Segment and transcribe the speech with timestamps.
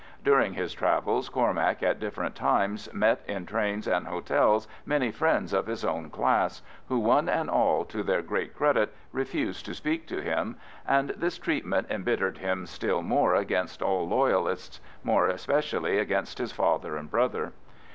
[0.23, 5.67] During his travels Cormac at different times met in trains and hotels many friends of
[5.67, 10.19] his own class, who one and all, to their great credit, refused to speak to
[10.23, 10.55] him,
[10.87, 16.97] and this treatment embittered him still more against all Loyalists, more especially against his father
[16.97, 17.51] and brother.